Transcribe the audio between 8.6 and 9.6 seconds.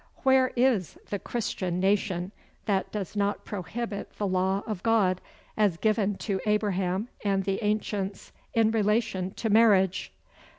relation to